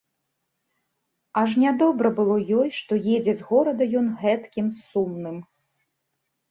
[1.41, 5.37] Аж нядобра было ёй, што едзе з горада ён гэткім сумным.